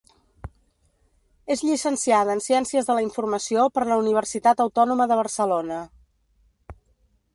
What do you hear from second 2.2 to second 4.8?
en Ciències de la informació per la Universitat